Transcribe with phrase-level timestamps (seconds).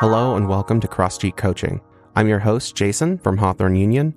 [0.00, 1.80] Hello and welcome to Cross Street Coaching.
[2.14, 4.14] I'm your host, Jason from Hawthorne Union.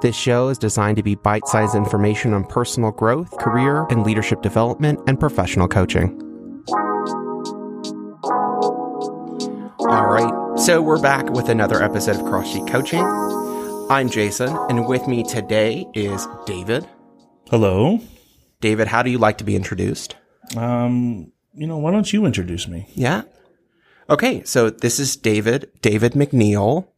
[0.00, 4.42] This show is designed to be bite sized information on personal growth, career and leadership
[4.42, 6.16] development, and professional coaching.
[9.88, 13.02] All right, so we're back with another episode of Cross Street Coaching.
[13.90, 16.86] I'm Jason, and with me today is David.
[17.50, 17.98] Hello.
[18.60, 20.14] David, how do you like to be introduced?
[20.56, 22.86] Um, you know, why don't you introduce me?
[22.94, 23.22] Yeah.
[24.10, 26.88] Okay, so this is David, David McNeil.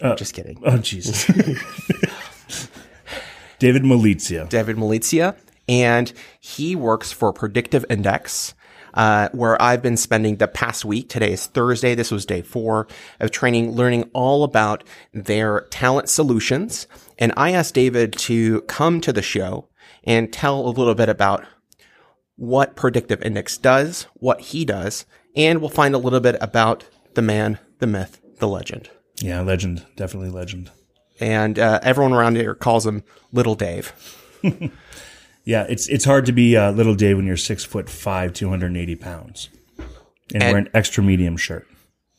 [0.00, 0.58] Uh, Just kidding.
[0.64, 1.26] Oh, Jesus.
[3.58, 4.48] David Malizia.
[4.48, 5.36] David Malizia,
[5.68, 8.54] and he works for Predictive Index,
[8.94, 11.10] uh, where I've been spending the past week.
[11.10, 11.94] Today is Thursday.
[11.94, 12.88] This was day four
[13.20, 16.86] of training, learning all about their talent solutions.
[17.18, 19.68] And I asked David to come to the show
[20.04, 21.44] and tell a little bit about
[22.40, 25.04] what Predictive Index does, what he does,
[25.36, 28.88] and we'll find a little bit about the man, the myth, the legend.
[29.20, 29.84] Yeah, legend.
[29.96, 30.70] Definitely legend.
[31.20, 33.92] And uh, everyone around here calls him Little Dave.
[35.42, 38.50] Yeah, it's it's hard to be uh, little Dave when you're six foot five, two
[38.50, 39.48] hundred and eighty pounds,
[40.34, 41.66] and, And- wear an extra medium shirt.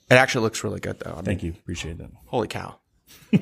[0.10, 1.12] It actually looks really good, though.
[1.12, 2.10] I mean, Thank you, appreciate that.
[2.26, 2.76] Holy cow.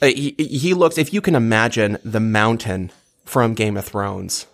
[0.00, 2.92] Uh, he, he looks, if you can imagine the mountain
[3.24, 4.46] from Game of Thrones,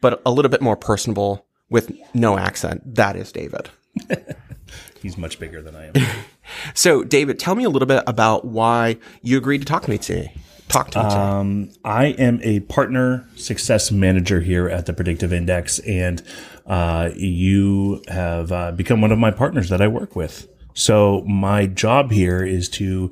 [0.00, 3.70] but a little bit more personable with no accent, that is David.
[5.02, 5.94] He's much bigger than I am.
[6.74, 9.98] So, David, tell me a little bit about why you agreed to talk to me
[9.98, 10.32] today.
[10.68, 11.16] Talk to me today.
[11.20, 16.22] Um, I am a partner success manager here at the Predictive Index, and
[16.66, 20.48] uh, you have uh, become one of my partners that I work with.
[20.76, 23.10] So my job here is to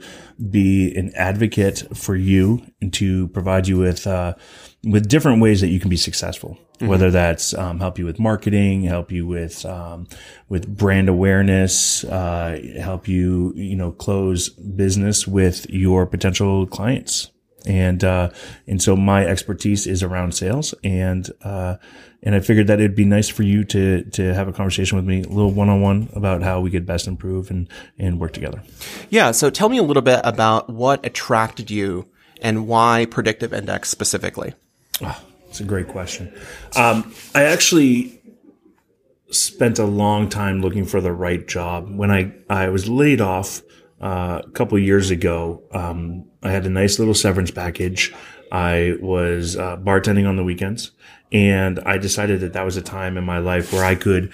[0.50, 4.34] be an advocate for you and to provide you with uh,
[4.84, 6.58] with different ways that you can be successful.
[6.80, 10.06] Whether that's um, help you with marketing, help you with um,
[10.50, 17.30] with brand awareness, uh, help you you know close business with your potential clients
[17.66, 18.30] and uh,
[18.66, 21.76] and so my expertise is around sales and uh,
[22.22, 25.04] and I figured that it'd be nice for you to to have a conversation with
[25.04, 28.32] me, a little one on one about how we could best improve and and work
[28.32, 28.62] together.
[29.10, 29.30] yeah.
[29.30, 32.08] So, tell me a little bit about what attracted you
[32.40, 34.54] and why Predictive Index specifically.
[35.48, 36.32] It's a great question.
[36.76, 38.20] Um, I actually
[39.30, 41.94] spent a long time looking for the right job.
[41.94, 43.62] When I I was laid off
[44.00, 48.14] uh, a couple years ago, um, I had a nice little severance package.
[48.52, 50.92] I was uh, bartending on the weekends,
[51.32, 54.32] and I decided that that was a time in my life where I could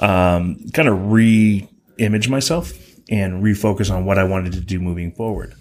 [0.00, 2.72] um, kind of re-image myself
[3.08, 5.54] and refocus on what I wanted to do moving forward.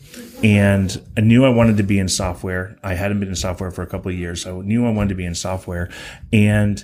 [0.44, 2.78] And I knew I wanted to be in software.
[2.84, 4.41] I hadn't been in software for a couple years.
[4.41, 5.89] So I knew I wanted to be in software.
[6.34, 6.84] And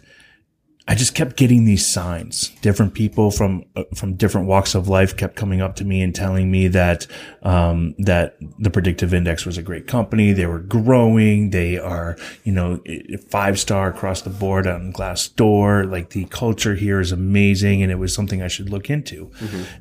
[0.88, 2.50] I just kept getting these signs.
[2.62, 6.14] Different people from uh, from different walks of life kept coming up to me and
[6.14, 7.06] telling me that
[7.44, 10.34] um, that the Predictive Index was a great company.
[10.34, 11.52] They were growing.
[11.52, 12.82] They are you know
[13.30, 15.90] five star across the board on Glassdoor.
[15.90, 19.32] Like the culture here is amazing, and it was something I should look into.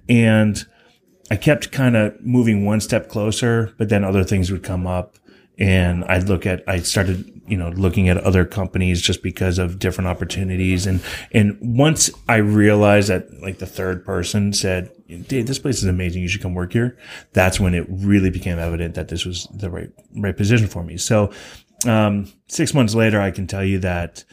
[0.08, 0.64] And
[1.30, 5.16] I kept kind of moving one step closer, but then other things would come up
[5.60, 9.78] and I'd look at, I started, you know, looking at other companies just because of
[9.78, 10.86] different opportunities.
[10.86, 14.90] And, and once I realized that like the third person said,
[15.28, 16.22] Dave, this place is amazing.
[16.22, 16.96] You should come work here.
[17.34, 20.96] That's when it really became evident that this was the right, right position for me.
[20.96, 21.30] So,
[21.86, 24.24] um, six months later, I can tell you that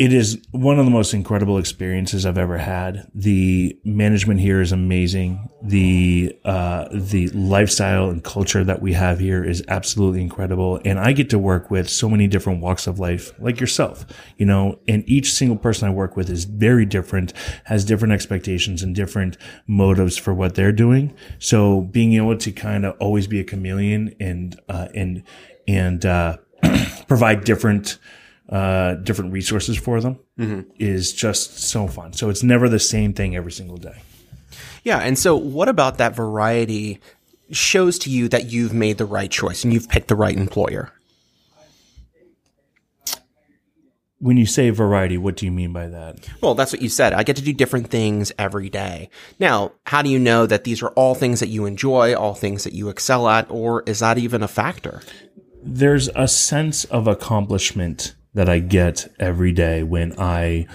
[0.00, 3.06] it is one of the most incredible experiences I've ever had.
[3.14, 5.50] The management here is amazing.
[5.62, 10.80] The uh, the lifestyle and culture that we have here is absolutely incredible.
[10.86, 14.06] And I get to work with so many different walks of life, like yourself,
[14.38, 14.78] you know.
[14.88, 17.34] And each single person I work with is very different,
[17.64, 21.14] has different expectations and different motives for what they're doing.
[21.38, 25.24] So being able to kind of always be a chameleon and uh, and
[25.68, 26.38] and uh,
[27.06, 27.98] provide different
[28.50, 30.18] uh, different resources for them
[30.78, 32.12] is just so fun.
[32.12, 34.02] So it's never the same thing every single day.
[34.82, 34.98] Yeah.
[34.98, 37.00] And so, what about that variety
[37.50, 40.92] shows to you that you've made the right choice and you've picked the right employer?
[44.18, 46.28] When you say variety, what do you mean by that?
[46.42, 47.14] Well, that's what you said.
[47.14, 49.08] I get to do different things every day.
[49.38, 52.64] Now, how do you know that these are all things that you enjoy, all things
[52.64, 55.00] that you excel at, or is that even a factor?
[55.62, 60.66] There's a sense of accomplishment that I get every day when I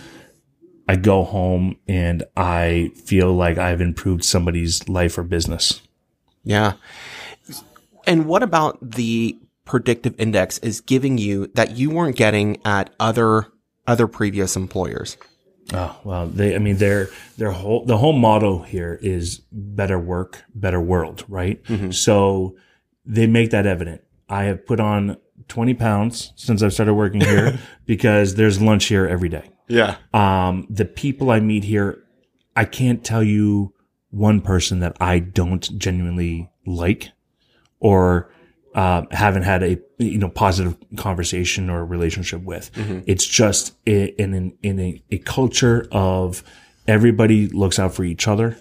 [0.87, 5.81] I go home and I feel like I've improved somebody's life or business.
[6.43, 6.73] Yeah.
[8.05, 13.47] And what about the predictive index is giving you that you weren't getting at other
[13.87, 15.17] other previous employers?
[15.73, 16.55] Oh well, they.
[16.55, 21.63] I mean, their their whole the whole motto here is better work, better world, right?
[21.63, 21.91] Mm-hmm.
[21.91, 22.55] So
[23.05, 24.01] they make that evident.
[24.29, 25.17] I have put on
[25.47, 29.49] twenty pounds since I've started working here because there's lunch here every day.
[29.67, 29.97] Yeah.
[30.13, 32.03] Um, the people I meet here,
[32.55, 33.73] I can't tell you
[34.11, 37.09] one person that I don't genuinely like
[37.79, 38.31] or
[38.73, 42.71] uh, haven't had a you know positive conversation or relationship with.
[43.07, 46.43] It's just in in, in a, a culture of
[46.87, 48.57] everybody looks out for each other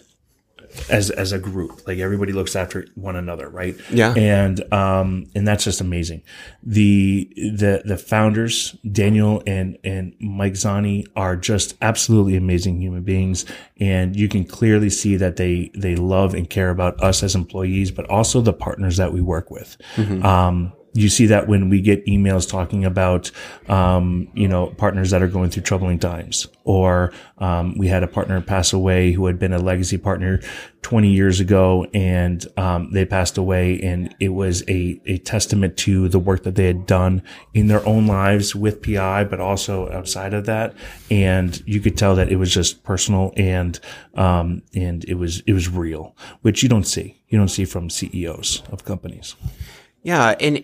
[0.88, 1.87] as as a group.
[1.87, 3.76] Like everybody looks after one another, right?
[3.91, 4.15] Yeah.
[4.15, 6.23] And um and that's just amazing.
[6.62, 13.44] The the the founders, Daniel and and Mike Zani are just absolutely amazing human beings
[13.79, 17.91] and you can clearly see that they they love and care about us as employees
[17.91, 19.76] but also the partners that we work with.
[20.25, 23.32] Um you see that when we get emails talking about,
[23.69, 28.06] um, you know, partners that are going through troubling times, or um, we had a
[28.06, 30.41] partner pass away who had been a legacy partner
[30.82, 36.08] 20 years ago, and um, they passed away, and it was a a testament to
[36.08, 37.23] the work that they had done
[37.55, 40.75] in their own lives with PI, but also outside of that,
[41.11, 43.81] and you could tell that it was just personal and
[44.14, 47.20] um, and it was it was real, which you don't see.
[47.29, 49.35] You don't see from CEOs of companies.
[50.05, 50.62] Yeah, and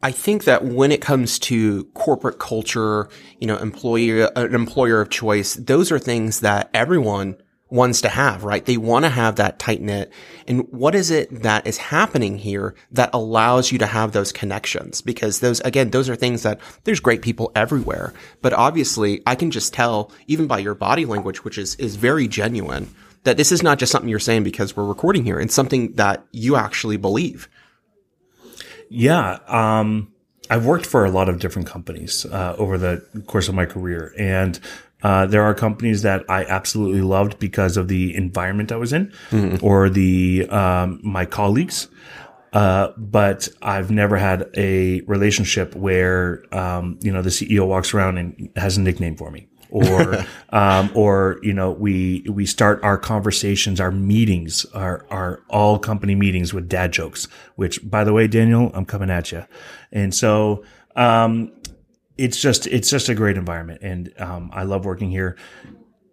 [0.00, 3.08] I think that when it comes to corporate culture,
[3.40, 7.36] you know, employer an employer of choice, those are things that everyone
[7.70, 8.64] wants to have, right?
[8.64, 10.12] They want to have that tight knit.
[10.46, 15.02] And what is it that is happening here that allows you to have those connections?
[15.02, 18.14] Because those, again, those are things that there's great people everywhere.
[18.40, 22.26] But obviously I can just tell even by your body language, which is, is very
[22.28, 22.88] genuine,
[23.24, 25.40] that this is not just something you're saying because we're recording here.
[25.40, 27.48] It's something that you actually believe.
[28.88, 29.38] Yeah.
[29.46, 30.12] Um,
[30.50, 34.14] I've worked for a lot of different companies uh, over the course of my career,
[34.18, 34.58] and
[35.02, 39.12] uh, there are companies that I absolutely loved because of the environment I was in
[39.62, 41.88] or the um, my colleagues.
[42.52, 48.16] Uh, but I've never had a relationship where um, you know the CEO walks around
[48.16, 49.47] and has a nickname for me.
[49.70, 55.78] Or um, or you know we we start our conversations our meetings our our all
[55.78, 59.44] company meetings with dad jokes which by the way Daniel I'm coming at you
[59.92, 60.64] and so
[60.96, 61.52] um,
[62.18, 63.80] it's just it's just a great environment.
[63.82, 65.36] And um, I love working here.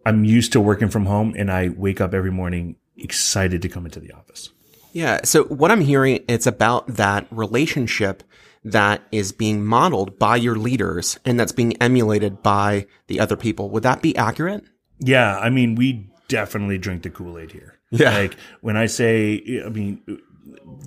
[0.06, 3.86] I'm used to working from home and I wake up every morning excited to come
[3.86, 4.52] into the office.
[4.94, 5.22] Yeah.
[5.25, 8.24] So what I'm hearing, it's about that relationship
[8.65, 13.69] that is being modeled by your leaders and that's being emulated by the other people.
[13.69, 14.65] Would that be accurate?
[15.00, 17.79] Yeah, I mean, we definitely drink the Kool Aid here.
[17.91, 18.17] Yeah.
[18.17, 20.01] like when I say, I mean,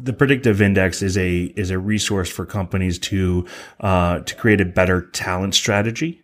[0.03, 3.47] the predictive index is a is a resource for companies to
[3.81, 6.23] uh, to create a better talent strategy.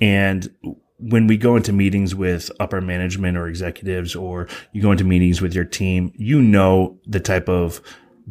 [0.00, 0.48] And
[0.98, 5.40] when we go into meetings with upper management or executives, or you go into meetings
[5.40, 7.80] with your team, you know the type of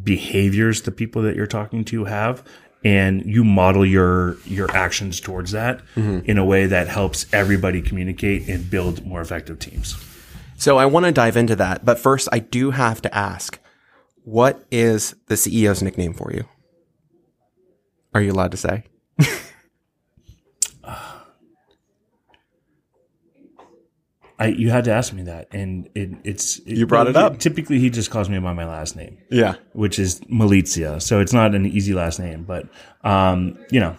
[0.01, 2.43] behaviors the people that you're talking to have
[2.83, 6.19] and you model your your actions towards that mm-hmm.
[6.25, 9.95] in a way that helps everybody communicate and build more effective teams.
[10.57, 11.85] So I want to dive into that.
[11.85, 13.59] But first, I do have to ask,
[14.23, 16.45] what is the CEO's nickname for you?
[18.13, 18.83] Are you allowed to say?
[24.41, 27.38] I you had to ask me that, and it, it's it, You brought it up.
[27.39, 29.55] Typically, he just calls me by my last name, Yeah.
[29.74, 31.01] which is Malizia.
[31.01, 32.67] So it's not an easy last name, but
[33.03, 33.95] um, you know,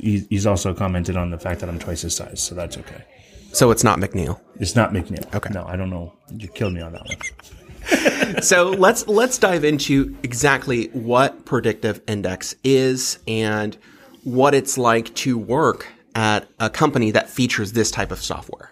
[0.00, 3.04] he, he's also commented on the fact that I'm twice his size, so that's okay.
[3.52, 4.40] So it's not McNeil.
[4.58, 5.32] It's not McNeil.
[5.34, 5.52] Okay.
[5.52, 6.14] No, I don't know.
[6.38, 8.42] You killed me on that one.
[8.42, 13.76] so let's let's dive into exactly what predictive index is and
[14.24, 18.71] what it's like to work at a company that features this type of software.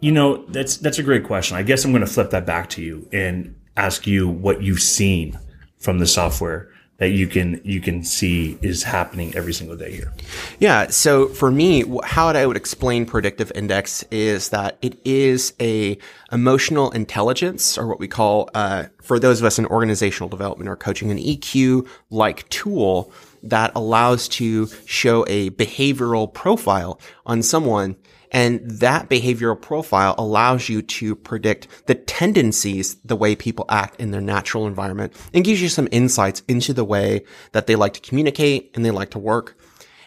[0.00, 1.56] You know, that's that's a great question.
[1.56, 4.80] I guess I'm going to flip that back to you and ask you what you've
[4.80, 5.38] seen
[5.78, 10.12] from the software that you can you can see is happening every single day here.
[10.58, 10.88] Yeah.
[10.88, 15.96] So for me, how I would explain predictive index is that it is a
[16.30, 20.76] emotional intelligence or what we call, uh, for those of us in organizational development or
[20.76, 23.10] coaching, an EQ like tool
[23.42, 27.96] that allows to show a behavioral profile on someone.
[28.30, 34.10] And that behavioral profile allows you to predict the tendencies, the way people act in
[34.12, 38.00] their natural environment and gives you some insights into the way that they like to
[38.00, 39.58] communicate and they like to work.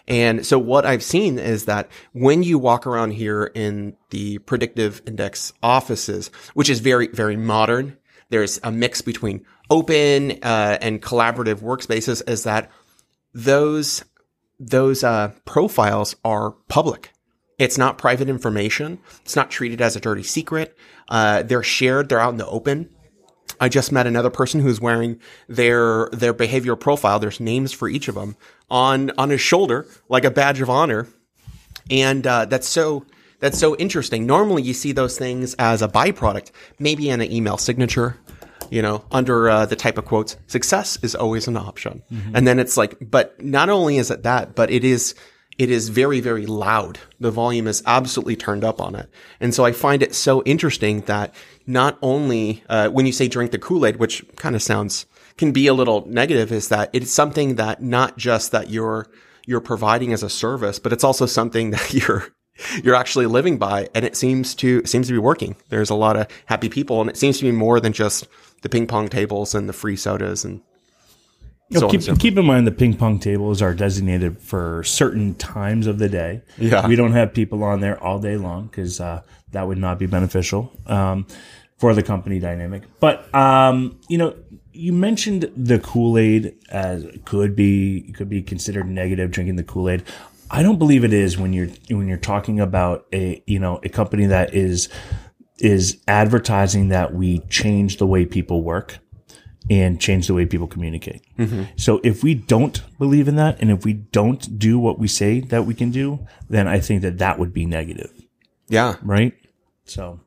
[0.07, 5.01] And so what I've seen is that when you walk around here in the predictive
[5.05, 7.97] index offices, which is very, very modern,
[8.29, 12.69] there's a mix between open uh, and collaborative workspaces is that
[13.33, 14.03] those
[14.59, 17.12] those uh, profiles are public.
[17.63, 18.99] It's not private information.
[19.21, 20.77] It's not treated as a dirty secret.
[21.07, 22.09] Uh, they're shared.
[22.09, 22.89] They're out in the open.
[23.57, 27.19] I just met another person who's wearing their their behavioral profile.
[27.19, 28.35] There's names for each of them
[28.69, 31.07] on on his shoulder, like a badge of honor,
[31.89, 33.05] and uh, that's so
[33.39, 34.25] that's so interesting.
[34.25, 38.17] Normally, you see those things as a byproduct, maybe in an email signature,
[38.71, 40.35] you know, under uh, the type of quotes.
[40.47, 42.03] Success is always an option,
[42.33, 45.15] and then it's like, but not only is it that, but it is
[45.57, 46.99] it is very, very loud.
[47.19, 49.09] The volume is absolutely turned up on it.
[49.39, 51.33] And so I find it so interesting that
[51.67, 55.05] not only, uh, when you say drink the Kool-Aid, which kind of sounds,
[55.37, 59.07] can be a little negative, is that it's something that not just that you're,
[59.45, 62.27] you're providing as a service, but it's also something that you're,
[62.83, 63.89] you're actually living by.
[63.93, 65.55] And it seems to, seems to be working.
[65.69, 68.27] There's a lot of happy people and it seems to be more than just
[68.61, 70.61] the ping pong tables and the free sodas and
[71.73, 75.35] You know, so keep, keep in mind the ping pong tables are designated for certain
[75.35, 76.41] times of the day.
[76.57, 76.87] Yeah.
[76.87, 80.05] We don't have people on there all day long because uh, that would not be
[80.05, 81.25] beneficial um,
[81.77, 82.83] for the company dynamic.
[82.99, 84.35] But um, you know,
[84.71, 89.89] you mentioned the Kool Aid as could be could be considered negative drinking the Kool
[89.89, 90.03] Aid.
[90.51, 93.89] I don't believe it is when you're when you're talking about a you know a
[93.89, 94.89] company that is
[95.59, 98.99] is advertising that we change the way people work
[99.69, 101.21] and change the way people communicate.
[101.77, 105.39] So if we don't believe in that and if we don't do what we say
[105.39, 108.11] that we can do, then I think that that would be negative,
[108.67, 108.95] yeah.
[109.01, 109.33] right?
[109.85, 110.19] So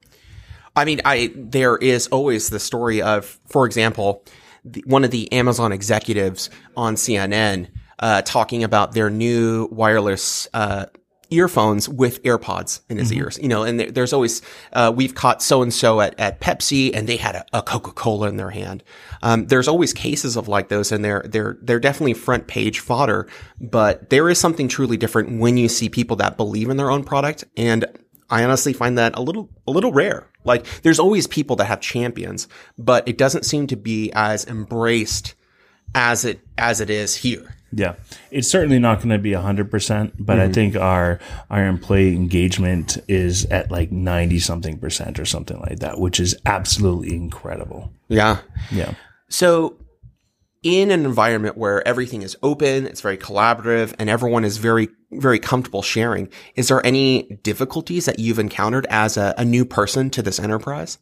[0.76, 4.22] I mean, I there is always the story of, for example,
[4.64, 10.86] the, one of the Amazon executives on CNN uh, talking about their new wireless uh,
[11.30, 13.38] earphones with AirPods in his ears.
[13.40, 14.42] You know, and there, there's always
[14.72, 17.92] uh, we've caught so and so at at Pepsi, and they had a, a Coca
[17.92, 18.82] Cola in their hand.
[19.22, 23.28] Um, there's always cases of like those, and they're they're they're definitely front page fodder.
[23.60, 27.04] But there is something truly different when you see people that believe in their own
[27.04, 27.86] product and
[28.28, 30.28] I honestly find that a little, a little rare.
[30.44, 35.34] Like there's always people that have champions, but it doesn't seem to be as embraced
[35.94, 37.55] as it, as it is here.
[37.76, 37.94] Yeah,
[38.30, 42.96] it's certainly not going to be hundred percent, but I think our our employee engagement
[43.06, 47.92] is at like ninety something percent or something like that, which is absolutely incredible.
[48.08, 48.38] Yeah.
[48.72, 48.94] Yeah.
[49.28, 49.76] So
[50.62, 55.38] in an environment where everything is open, it's very collaborative and everyone is very, very
[55.38, 60.22] comfortable sharing, is there any difficulties that you've encountered as a, a new person to
[60.22, 60.98] this enterprise?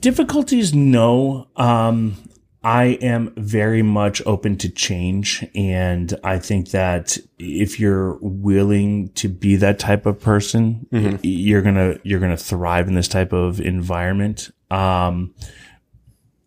[0.00, 1.46] Difficulties, no.
[1.56, 2.16] Um,
[2.64, 5.44] I am very much open to change.
[5.54, 11.60] And I think that if you're willing to be that type of person, y- you're
[11.62, 14.50] going to, you're going to thrive in this type of environment.
[14.70, 15.34] Um,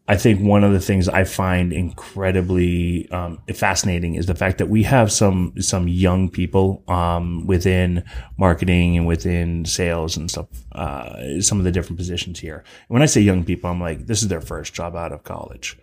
[0.10, 4.70] I think one of the things I find incredibly um, fascinating is the fact that
[4.70, 8.04] we have some some young people um, within
[8.38, 10.48] marketing and within sales and stuff.
[10.72, 12.64] Uh, some of the different positions here.
[12.88, 15.78] When I say young people, I'm like this is their first job out of college.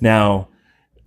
[0.00, 0.48] Now,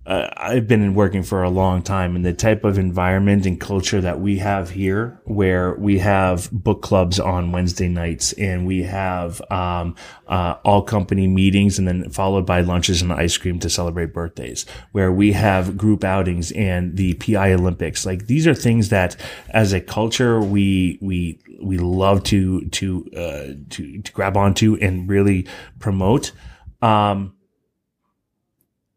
[0.04, 4.00] uh, I've been working for a long time and the type of environment and culture
[4.00, 9.40] that we have here where we have book clubs on Wednesday nights and we have,
[9.50, 9.94] um,
[10.26, 14.66] uh, all company meetings and then followed by lunches and ice cream to celebrate birthdays
[14.90, 18.04] where we have group outings and the PI Olympics.
[18.04, 19.14] Like these are things that
[19.50, 25.08] as a culture, we, we, we love to, to, uh, to, to grab onto and
[25.08, 25.46] really
[25.78, 26.32] promote.
[26.80, 27.34] Um,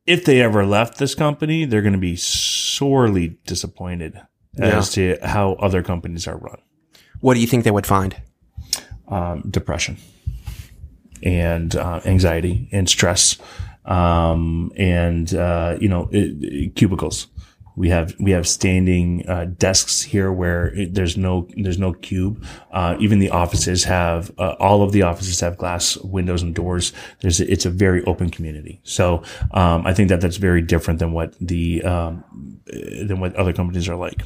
[0.05, 4.19] if they ever left this company, they're going to be sorely disappointed
[4.59, 6.59] as to how other companies are run.
[7.21, 8.15] What do you think they would find?
[9.07, 9.97] Um, depression
[11.23, 13.37] and uh, anxiety and stress,
[13.85, 17.27] um, and uh, you know it, it- cubicles.
[17.75, 22.45] We have we have standing uh, desks here where it, there's no there's no cube.
[22.71, 26.93] Uh, even the offices have uh, all of the offices have glass windows and doors.
[27.21, 28.79] There's it's a very open community.
[28.83, 32.23] So um, I think that that's very different than what the um,
[32.65, 34.21] than what other companies are like.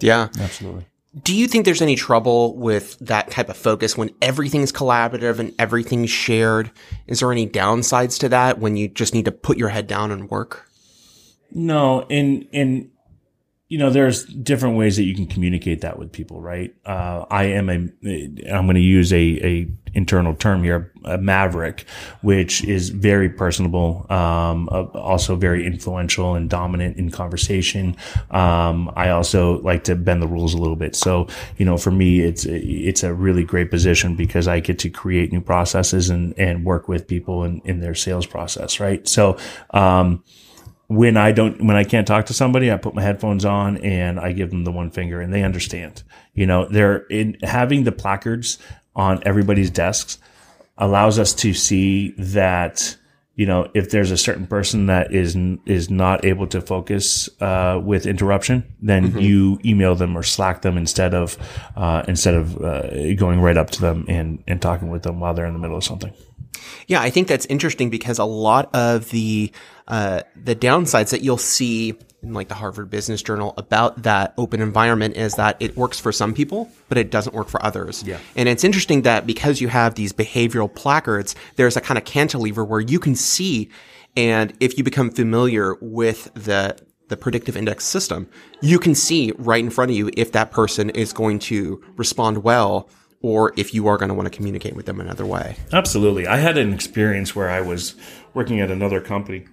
[0.00, 0.28] Yeah.
[0.38, 0.86] Absolutely.
[1.22, 5.52] Do you think there's any trouble with that type of focus when everything's collaborative and
[5.58, 6.70] everything's shared?
[7.08, 10.12] Is there any downsides to that when you just need to put your head down
[10.12, 10.69] and work?
[11.52, 12.90] No, and and
[13.70, 16.74] you know, there's different ways that you can communicate that with people, right?
[16.84, 17.74] Uh, I am a,
[18.52, 21.84] I'm going to use a, a internal term here, a maverick,
[22.20, 27.96] which is very personable, um, uh, also very influential and dominant in conversation.
[28.32, 30.96] Um, I also like to bend the rules a little bit.
[30.96, 34.90] So, you know, for me, it's, it's a really great position because I get to
[34.90, 39.06] create new processes and, and work with people in, in their sales process, right?
[39.06, 39.38] So,
[39.70, 40.24] um,
[40.90, 44.18] when I don't, when I can't talk to somebody, I put my headphones on and
[44.18, 46.02] I give them the one finger and they understand.
[46.34, 48.58] You know, they're in having the placards
[48.96, 50.18] on everybody's desks
[50.76, 52.96] allows us to see that
[53.36, 57.80] you know if there's a certain person that is is not able to focus uh,
[57.80, 59.18] with interruption then mm-hmm.
[59.18, 61.38] you email them or slack them instead of
[61.76, 65.34] uh, instead of uh, going right up to them and and talking with them while
[65.34, 66.12] they're in the middle of something
[66.88, 69.52] yeah i think that's interesting because a lot of the
[69.90, 74.60] uh, the downsides that you'll see in like the Harvard Business Journal about that open
[74.60, 78.02] environment is that it works for some people, but it doesn't work for others.
[78.04, 78.18] Yeah.
[78.36, 82.64] And it's interesting that because you have these behavioral placards, there's a kind of cantilever
[82.64, 83.70] where you can see,
[84.16, 86.76] and if you become familiar with the
[87.08, 88.28] the predictive index system,
[88.62, 92.44] you can see right in front of you if that person is going to respond
[92.44, 92.88] well
[93.20, 95.56] or if you are going to want to communicate with them another way.
[95.72, 96.28] Absolutely.
[96.28, 97.96] I had an experience where I was
[98.32, 99.46] working at another company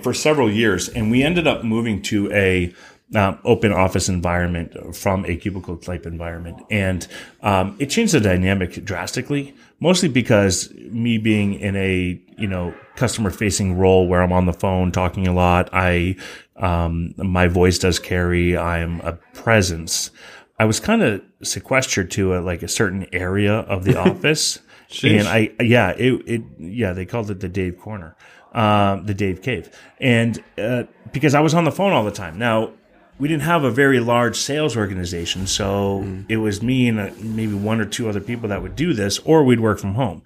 [0.00, 2.72] for several years, and we ended up moving to a
[3.14, 6.62] um, open office environment from a cubicle type environment.
[6.70, 7.06] And
[7.42, 13.30] um, it changed the dynamic drastically, mostly because me being in a, you know, customer
[13.30, 16.16] facing role where I'm on the phone talking a lot, I,
[16.56, 20.10] um, my voice does carry, I'm a presence.
[20.58, 24.58] I was kind of sequestered to a, like a certain area of the office.
[25.02, 28.16] and I, yeah, it, it, yeah, they called it the Dave Corner
[28.52, 32.38] um, the Dave Cave, and uh, because I was on the phone all the time.
[32.38, 32.72] Now
[33.18, 36.26] we didn't have a very large sales organization, so mm.
[36.28, 39.18] it was me and uh, maybe one or two other people that would do this,
[39.20, 40.22] or we'd work from home.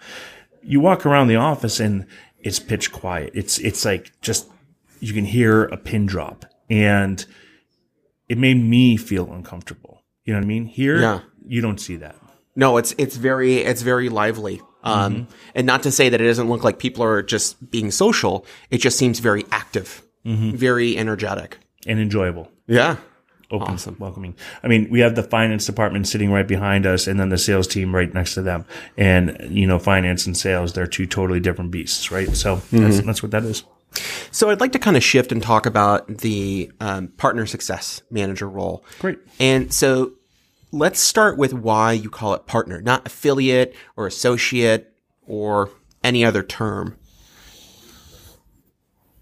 [0.62, 2.06] You walk around the office and
[2.40, 3.33] it's pitch quiet.
[3.35, 4.49] It's it's like just
[5.00, 7.25] you can hear a pin drop, and
[8.28, 10.02] it made me feel uncomfortable.
[10.25, 10.66] You know what I mean?
[10.66, 11.21] Here, yeah.
[11.47, 12.16] you don't see that.
[12.54, 14.61] No, it's it's very it's very lively.
[14.87, 15.33] Um, mm-hmm.
[15.55, 18.47] And not to say that it doesn't look like people are just being social.
[18.71, 20.52] It just seems very active, mm-hmm.
[20.52, 22.50] very energetic, and enjoyable.
[22.66, 22.97] Yeah.
[23.49, 23.97] Open, awesome.
[24.00, 24.35] welcoming.
[24.64, 27.69] I mean, we have the finance department sitting right behind us and then the sales
[27.69, 28.64] team right next to them.
[28.97, 32.28] And, you know, finance and sales, they're two totally different beasts, right?
[32.34, 32.82] So mm-hmm.
[32.82, 33.63] that's, that's what that is.
[34.32, 38.49] So I'd like to kind of shift and talk about the um, partner success manager
[38.49, 38.84] role.
[38.99, 39.21] Great.
[39.39, 40.13] And so
[40.76, 44.93] let's start with why you call it partner, not affiliate or associate
[45.26, 45.71] or
[46.04, 46.97] any other term.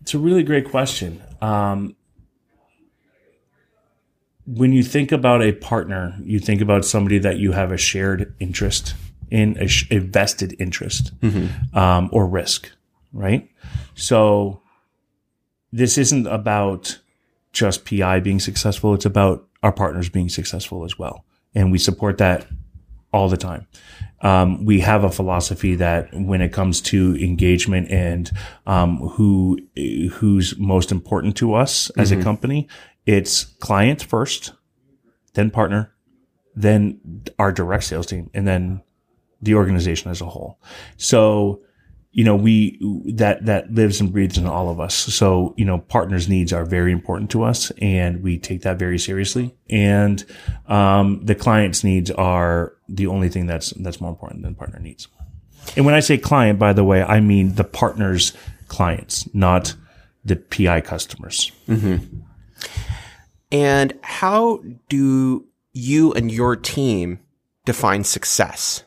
[0.03, 1.23] It's a really great question.
[1.40, 1.97] Um,
[4.47, 8.35] when you think about a partner, you think about somebody that you have a shared
[8.38, 8.95] interest
[9.31, 11.79] in, a, sh- a vested interest mm-hmm.
[11.79, 12.71] um, or risk,
[13.12, 13.49] right?
[13.95, 14.61] So
[15.73, 16.99] this isn't about
[17.53, 18.93] just PI being successful.
[18.93, 22.47] It's about our partners being successful as well and we support that
[23.12, 23.67] all the time.
[24.23, 28.31] Um, we have a philosophy that when it comes to engagement and
[28.67, 29.59] um, who
[30.12, 32.21] who's most important to us as mm-hmm.
[32.21, 32.69] a company,
[33.07, 34.53] it's client first,
[35.35, 35.95] then partner,
[36.55, 38.83] then our direct sales team, and then
[39.43, 40.59] the organization as a whole.
[40.97, 41.62] So
[42.14, 42.79] you know, we,
[43.14, 44.94] that, that lives and breathes in all of us.
[44.94, 49.00] So, you know, partners' needs are very important to us and we take that very
[49.00, 49.53] seriously.
[49.68, 50.24] And,
[50.68, 55.09] um, the client's needs are the only thing that's, that's more important than partner needs.
[55.77, 58.33] And when I say client, by the way, I mean the partner's
[58.68, 59.74] clients, not
[60.24, 61.50] the PI customers.
[61.66, 62.20] Mm-hmm.
[63.50, 67.18] And how do you and your team
[67.64, 68.85] define success?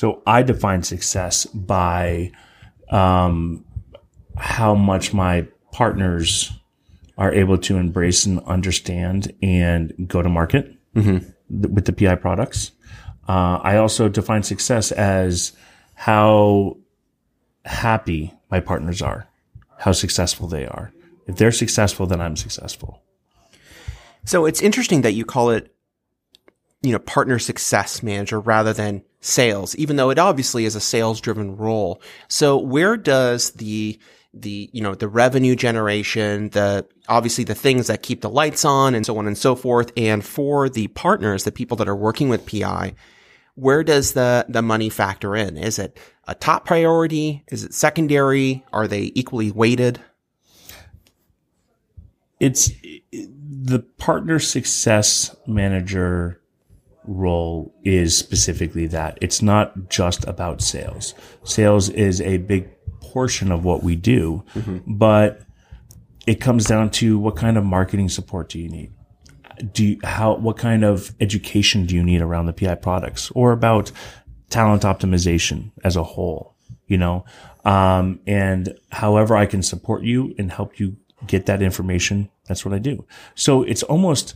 [0.00, 2.32] So I define success by
[2.88, 3.66] um,
[4.34, 6.50] how much my partners
[7.18, 11.18] are able to embrace and understand and go to market mm-hmm.
[11.18, 12.72] th- with the PI products.
[13.28, 15.52] Uh, I also define success as
[15.92, 16.78] how
[17.66, 19.28] happy my partners are,
[19.80, 20.94] how successful they are.
[21.26, 23.02] If they're successful, then I'm successful.
[24.24, 25.74] So it's interesting that you call it,
[26.80, 31.20] you know, partner success manager rather than sales, even though it obviously is a sales
[31.20, 32.00] driven role.
[32.28, 33.98] So where does the
[34.32, 38.94] the you know the revenue generation the obviously the things that keep the lights on
[38.94, 42.28] and so on and so forth and for the partners the people that are working
[42.28, 42.94] with pi
[43.60, 45.56] where does the the money factor in?
[45.56, 47.44] Is it a top priority?
[47.48, 48.64] Is it secondary?
[48.72, 50.00] Are they equally weighted?
[52.38, 52.70] It's
[53.12, 56.39] the partner success manager
[57.06, 59.18] role is specifically that.
[59.20, 61.14] It's not just about sales.
[61.44, 62.68] Sales is a big
[63.00, 64.78] portion of what we do, mm-hmm.
[64.86, 65.42] but
[66.26, 68.92] it comes down to what kind of marketing support do you need?
[69.72, 73.52] Do you, how, what kind of education do you need around the PI products or
[73.52, 73.90] about
[74.48, 76.54] talent optimization as a whole?
[76.86, 77.24] You know,
[77.64, 82.74] Um, and however I can support you and help you get that information, that's what
[82.74, 83.04] I do.
[83.34, 84.34] So it's almost,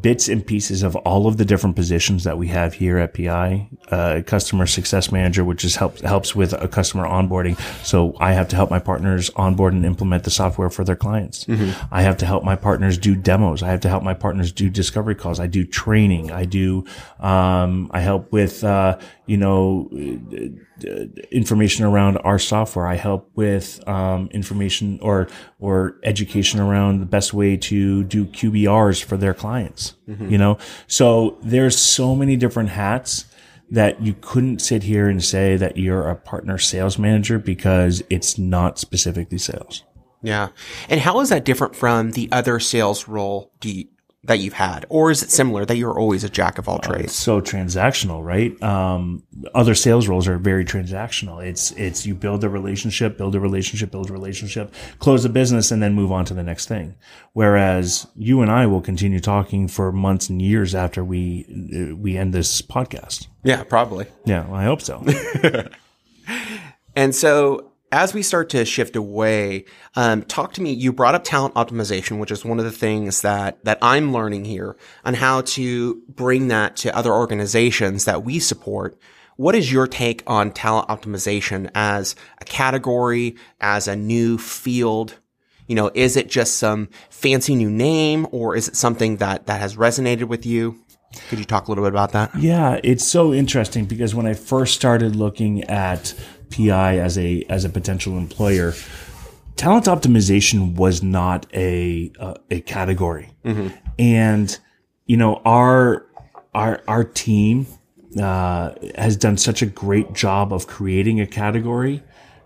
[0.00, 3.68] bits and pieces of all of the different positions that we have here at PI,
[3.90, 7.58] uh, customer success manager, which is helps helps with a customer onboarding.
[7.84, 11.44] So I have to help my partners onboard and implement the software for their clients.
[11.44, 11.94] Mm-hmm.
[11.94, 13.62] I have to help my partners do demos.
[13.62, 15.38] I have to help my partners do discovery calls.
[15.38, 16.32] I do training.
[16.32, 16.86] I do,
[17.20, 19.88] um, I help with, uh, you know,
[21.30, 22.86] information around our software.
[22.86, 29.02] I help with um, information or or education around the best way to do QBRs
[29.02, 29.94] for their clients.
[30.08, 30.30] Mm-hmm.
[30.30, 33.26] You know, so there's so many different hats
[33.70, 38.38] that you couldn't sit here and say that you're a partner sales manager because it's
[38.38, 39.84] not specifically sales.
[40.22, 40.48] Yeah.
[40.88, 43.84] And how is that different from the other sales role do you,
[44.24, 46.86] that you've had, or is it similar that you're always a jack of all oh,
[46.86, 47.14] trades?
[47.14, 48.60] so transactional, right?
[48.62, 49.22] Um,
[49.54, 51.44] other sales roles are very transactional.
[51.44, 55.70] It's it's you build a relationship, build a relationship, build a relationship, close a business,
[55.70, 56.94] and then move on to the next thing.
[57.32, 62.32] Whereas you and I will continue talking for months and years after we we end
[62.32, 63.28] this podcast.
[63.42, 64.06] Yeah, probably.
[64.24, 65.04] Yeah, well, I hope so.
[66.96, 70.72] and so as we start to shift away, um, talk to me.
[70.72, 74.46] You brought up talent optimization, which is one of the things that that I'm learning
[74.46, 78.98] here on how to bring that to other organizations that we support.
[79.36, 85.18] What is your take on talent optimization as a category, as a new field?
[85.68, 89.60] You know, is it just some fancy new name, or is it something that that
[89.60, 90.84] has resonated with you?
[91.28, 92.34] Could you talk a little bit about that?
[92.34, 96.14] Yeah, it's so interesting because when I first started looking at
[96.50, 98.74] PI as a as a potential employer,
[99.56, 103.68] talent optimization was not a uh, a category, mm-hmm.
[103.98, 104.58] and
[105.06, 106.06] you know our
[106.54, 107.66] our our team
[108.20, 112.02] uh, has done such a great job of creating a category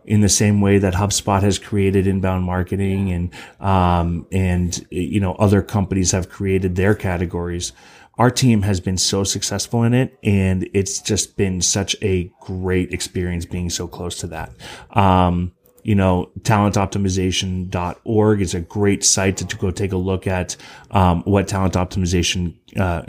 [0.09, 3.31] in the same way that HubSpot has created inbound marketing and
[3.61, 7.73] um, and you know other companies have created their categories
[8.19, 12.93] our team has been so successful in it and it's just been such a great
[12.93, 14.53] experience being so close to that.
[14.91, 20.57] Um, you know, talentoptimization.org is a great site to, to go take a look at
[20.91, 23.03] um, what talent optimization uh,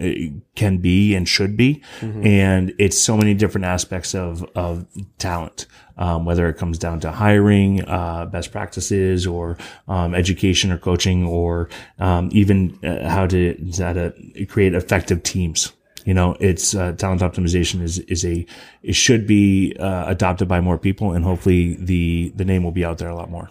[0.56, 1.84] can be and should be.
[2.00, 2.26] Mm-hmm.
[2.26, 4.86] And it's so many different aspects of, of
[5.18, 5.66] talent
[6.00, 11.26] um, whether it comes down to hiring, uh, best practices, or um, education or coaching,
[11.26, 15.74] or um, even uh, how to how to create effective teams.
[16.06, 18.46] You know, it's uh, talent optimization is is a
[18.84, 22.86] it should be uh, adopted by more people, and hopefully the the name will be
[22.86, 23.50] out there a lot more.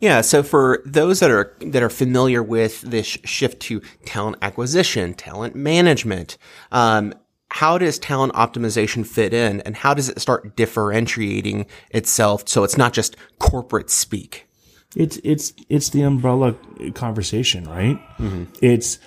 [0.00, 0.20] Yeah.
[0.20, 5.54] So for those that are that are familiar with this shift to talent acquisition, talent
[5.54, 6.36] management,
[6.70, 7.14] um,
[7.48, 12.76] how does talent optimization fit in and how does it start differentiating itself so it's
[12.76, 14.46] not just corporate speak?
[14.94, 16.56] It's it's it's the umbrella
[16.94, 17.98] conversation, right?
[18.18, 18.44] Mm-hmm.
[18.60, 18.98] It's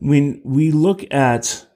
[0.00, 1.66] when we look at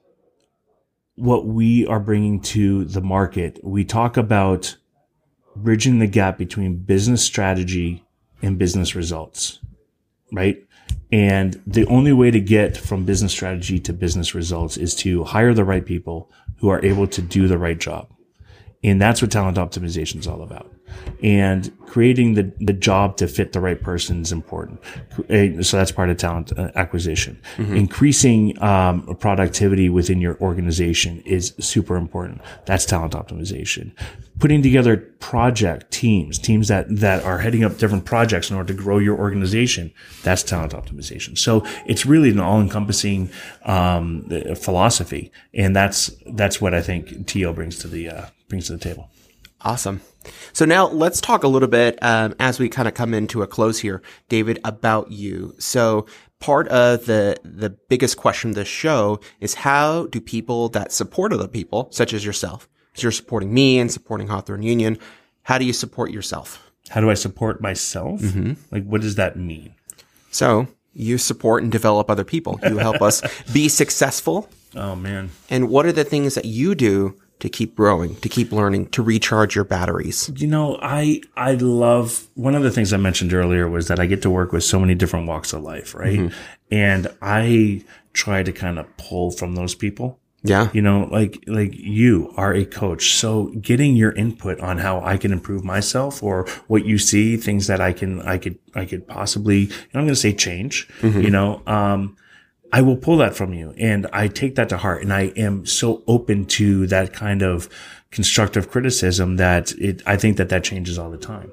[1.17, 4.77] what we are bringing to the market, we talk about
[5.55, 8.05] bridging the gap between business strategy
[8.43, 9.59] and business results,
[10.31, 10.63] right?
[11.11, 15.55] And the only way to get from business strategy to business results is to hire
[15.55, 18.13] the right people who are able to do the right job.
[18.83, 20.71] And that's what talent optimization is all about
[21.23, 24.79] and creating the, the job to fit the right person is important.
[25.29, 27.41] Eh, so that's part of talent uh, acquisition.
[27.55, 27.75] Mm-hmm.
[27.75, 32.41] Increasing um, productivity within your organization is super important.
[32.65, 33.93] That's talent optimization.
[34.39, 38.79] Putting together project teams, teams that, that are heading up different projects in order to
[38.79, 39.91] grow your organization.
[40.23, 41.37] That's talent optimization.
[41.37, 43.31] So it's really an all encompassing,
[43.63, 45.31] um, philosophy.
[45.53, 49.09] And that's, that's what I think TO brings to the, uh, brings to the table.
[49.61, 50.01] Awesome.
[50.53, 53.47] So now let's talk a little bit um, as we kind of come into a
[53.47, 55.55] close here, David, about you.
[55.57, 56.05] So
[56.39, 61.33] part of the the biggest question of this show is how do people that support
[61.33, 64.99] other people, such as yourself, because you're supporting me and supporting Hawthorne Union,
[65.43, 66.71] how do you support yourself?
[66.89, 68.21] How do I support myself?
[68.21, 68.53] Mm-hmm.
[68.71, 69.73] Like, what does that mean?
[70.31, 72.59] So you support and develop other people.
[72.63, 73.21] You help us
[73.53, 74.49] be successful.
[74.75, 75.31] Oh man!
[75.49, 79.01] And what are the things that you do to keep growing, to keep learning, to
[79.01, 80.31] recharge your batteries?
[80.35, 84.05] You know, I I love one of the things I mentioned earlier was that I
[84.05, 86.19] get to work with so many different walks of life, right?
[86.19, 86.37] Mm-hmm.
[86.71, 90.19] And I try to kind of pull from those people.
[90.43, 90.69] Yeah.
[90.71, 93.13] You know, like like you are a coach.
[93.13, 97.67] So getting your input on how I can improve myself or what you see, things
[97.67, 101.21] that I can I could I could possibly I'm gonna say change, mm-hmm.
[101.21, 102.15] you know, um
[102.71, 105.65] I will pull that from you and I take that to heart and I am
[105.65, 107.69] so open to that kind of
[108.11, 111.51] constructive criticism that it, I think that that changes all the time.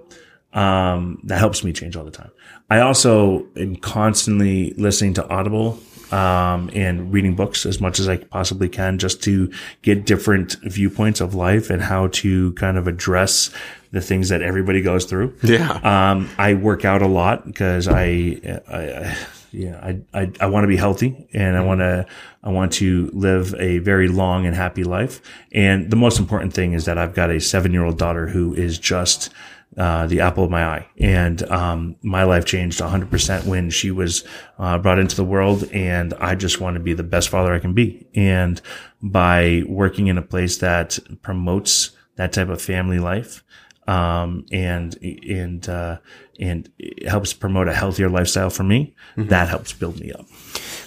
[0.53, 2.31] Um, that helps me change all the time.
[2.71, 5.81] I also am constantly listening to Audible,
[6.13, 9.51] um, and reading books as much as I possibly can just to
[9.83, 13.51] get different viewpoints of life and how to kind of address
[13.91, 15.35] the things that everybody goes through.
[15.43, 15.71] Yeah.
[15.83, 19.17] Um, I work out a lot because I, I, I
[19.55, 22.07] yeah, I, I, I want to be healthy and I want to,
[22.43, 25.21] I want to live a very long and happy life.
[25.53, 28.55] And the most important thing is that I've got a seven year old daughter who
[28.55, 29.31] is just,
[29.77, 30.89] uh, the apple of my eye.
[30.99, 34.25] And um, my life changed 100% when she was
[34.59, 35.65] uh, brought into the world.
[35.73, 38.07] And I just want to be the best father I can be.
[38.15, 38.61] And
[39.03, 43.43] by working in a place that promotes that type of family life,
[43.87, 45.99] um, and and uh,
[46.39, 46.71] and
[47.07, 48.95] helps promote a healthier lifestyle for me.
[49.17, 49.29] Mm-hmm.
[49.29, 50.27] That helps build me up.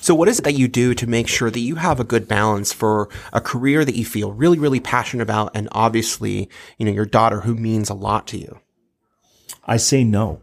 [0.01, 2.27] So, what is it that you do to make sure that you have a good
[2.27, 6.91] balance for a career that you feel really, really passionate about, and obviously, you know,
[6.91, 8.59] your daughter who means a lot to you?
[9.65, 10.41] I say no.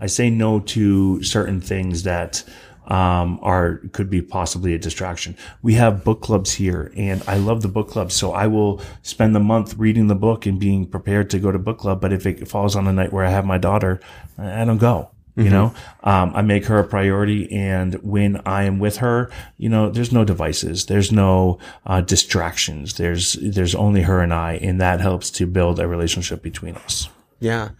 [0.00, 2.42] I say no to certain things that
[2.86, 5.36] um, are could be possibly a distraction.
[5.62, 8.12] We have book clubs here, and I love the book club.
[8.12, 11.58] So I will spend the month reading the book and being prepared to go to
[11.58, 12.00] book club.
[12.00, 14.00] But if it falls on a night where I have my daughter,
[14.38, 15.10] I don't go.
[15.34, 15.52] You mm-hmm.
[15.52, 19.88] know, um, I make her a priority, and when I am with her, you know,
[19.88, 22.94] there's no devices, there's no uh, distractions.
[22.94, 27.08] There's there's only her and I, and that helps to build a relationship between us.
[27.42, 27.70] Yeah.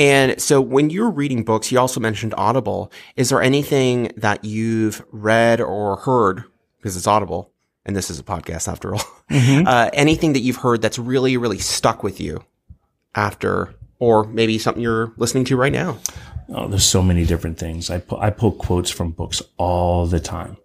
[0.00, 2.90] And so when you're reading books, you also mentioned Audible.
[3.14, 6.42] Is there anything that you've read or heard,
[6.78, 7.52] because it's Audible,
[7.86, 9.64] and this is a podcast after all, mm-hmm.
[9.64, 12.44] uh, anything that you've heard that's really, really stuck with you
[13.14, 15.98] after, or maybe something you're listening to right now?
[16.48, 17.90] Oh, there's so many different things.
[17.90, 20.56] I, pu- I pull quotes from books all the time.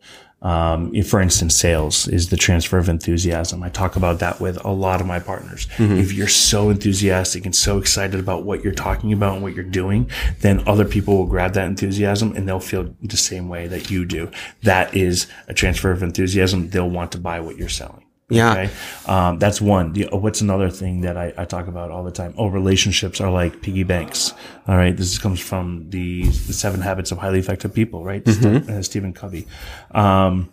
[0.42, 3.64] Um, if, for instance, sales is the transfer of enthusiasm.
[3.64, 5.68] I talk about that with a lot of my partners.
[5.78, 5.98] Mm-hmm.
[5.98, 9.64] If you're so enthusiastic and so excited about what you're talking about and what you're
[9.64, 10.10] doing,
[10.42, 14.06] then other people will grab that enthusiasm and they'll feel the same way that you
[14.06, 14.30] do.
[14.64, 16.70] That is a transfer of enthusiasm.
[16.70, 18.07] They'll want to buy what you're selling.
[18.30, 18.52] Yeah.
[18.52, 18.74] Okay?
[19.06, 19.94] Um, that's one.
[19.94, 22.34] The, what's another thing that I, I, talk about all the time?
[22.38, 24.34] Oh, relationships are like piggy banks.
[24.68, 24.96] All right.
[24.96, 28.24] This comes from the, the seven habits of highly effective people, right?
[28.24, 28.70] Mm-hmm.
[28.70, 29.48] uh, Stephen Covey.
[29.92, 30.52] Um,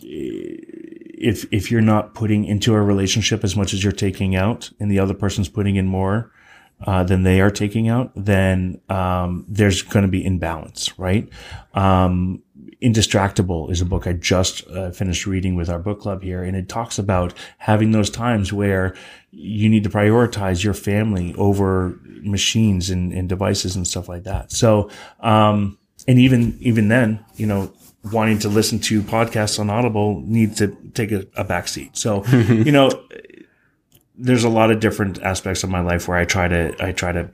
[0.00, 4.88] if, if you're not putting into a relationship as much as you're taking out and
[4.88, 6.30] the other person's putting in more,
[6.84, 11.26] uh, than they are taking out, then um, there's going to be imbalance, right?
[11.72, 12.42] Um,
[12.82, 16.56] Indistractable is a book I just uh, finished reading with our book club here, and
[16.56, 18.94] it talks about having those times where
[19.30, 24.52] you need to prioritize your family over machines and, and devices and stuff like that.
[24.52, 24.90] So,
[25.20, 27.72] um, and even even then, you know,
[28.12, 31.96] wanting to listen to podcasts on Audible needs to take a, a back seat.
[31.96, 32.90] So, you know,
[34.16, 37.12] there's a lot of different aspects of my life where I try to I try
[37.12, 37.30] to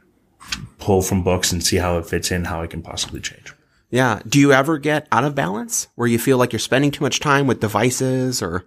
[0.78, 3.51] pull from books and see how it fits in, how it can possibly change.
[3.92, 4.20] Yeah.
[4.26, 7.20] Do you ever get out of balance where you feel like you're spending too much
[7.20, 8.64] time with devices or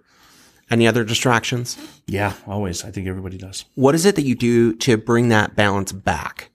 [0.70, 1.76] any other distractions?
[2.06, 2.84] Yeah, always.
[2.84, 3.64] I think everybody does.
[3.74, 6.50] What is it that you do to bring that balance back?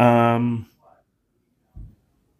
[0.00, 0.66] Um,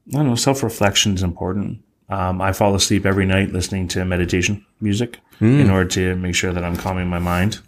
[0.09, 0.35] I don't know.
[0.35, 1.85] Self reflection is important.
[2.09, 5.61] Um, I fall asleep every night listening to meditation music mm.
[5.61, 7.61] in order to make sure that I'm calming my mind.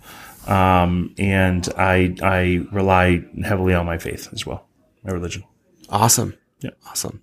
[0.48, 4.66] Um, and I I rely heavily on my faith as well,
[5.04, 5.44] my religion.
[5.88, 6.34] Awesome.
[6.62, 6.70] Yeah.
[6.88, 7.22] Awesome.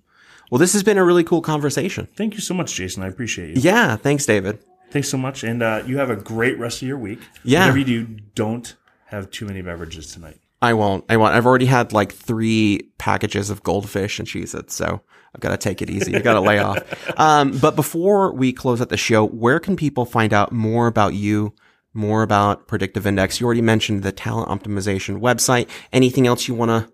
[0.50, 2.06] Well, this has been a really cool conversation.
[2.16, 3.02] Thank you so much, Jason.
[3.02, 3.62] I appreciate you.
[3.62, 3.96] Yeah.
[3.96, 4.58] Thanks, David.
[4.90, 5.44] Thanks so much.
[5.44, 7.20] And uh, you have a great rest of your week.
[7.44, 7.60] Yeah.
[7.60, 8.74] Whatever you do, don't
[9.06, 10.40] have too many beverages tonight.
[10.62, 11.04] I won't.
[11.08, 11.34] I won't.
[11.34, 15.00] I've already had like three packages of goldfish and Cheez-It, so
[15.34, 16.14] I've got to take it easy.
[16.14, 16.78] I got to lay off.
[17.18, 21.14] Um, but before we close out the show, where can people find out more about
[21.14, 21.54] you,
[21.92, 23.40] more about Predictive Index?
[23.40, 25.68] You already mentioned the talent optimization website.
[25.92, 26.92] Anything else you want to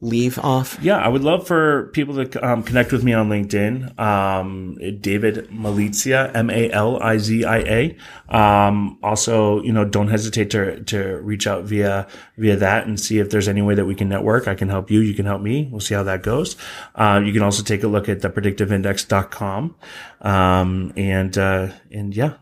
[0.00, 0.78] leave off?
[0.82, 3.98] Yeah, I would love for people to um, connect with me on LinkedIn.
[3.98, 7.96] Um, David Malizia, M A L I Z I A.
[8.28, 12.06] Um, also, you know, don't hesitate to to reach out via
[12.36, 14.48] via that and see if there's any way that we can network.
[14.48, 15.00] I can help you.
[15.00, 15.68] You can help me.
[15.70, 16.56] We'll see how that goes.
[16.94, 19.76] Uh, you can also take a look at the predictiveindex.com.
[20.20, 22.34] Um, and uh, and yeah,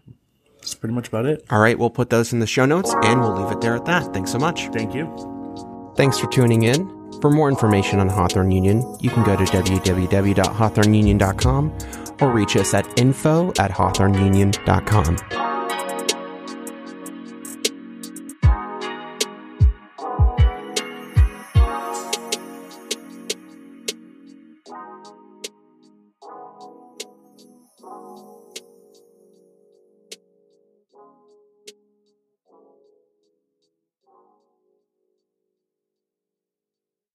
[0.57, 1.45] that's pretty much about it.
[1.51, 3.85] All right, we'll put those in the show notes and we'll leave it there at
[3.85, 4.13] that.
[4.13, 4.69] Thanks so much.
[4.69, 5.05] Thank you.
[5.97, 7.04] Thanks for tuning in.
[7.25, 11.79] For more information on Hawthorne Union, you can go to www.hawthorneunion.com
[12.21, 15.54] or reach us at info at hawthorneunion.com.